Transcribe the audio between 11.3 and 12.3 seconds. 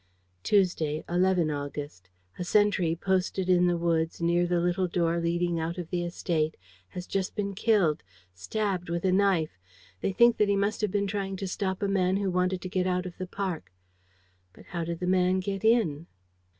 to stop a man